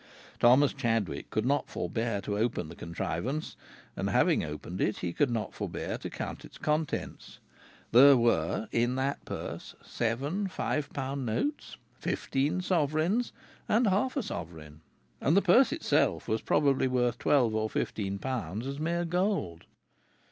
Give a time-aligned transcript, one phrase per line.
[0.39, 3.55] Thomas Chadwick could not forbear to open the contrivance,
[3.95, 7.37] and having opened it he could not forbear to count its contents.
[7.91, 13.31] There were, in that purse, seven five pound notes, fifteen sovereigns,
[13.69, 14.81] and half a sovereign,
[15.21, 19.65] and the purse itself was probably worth twelve or fifteen pounds as mere gold.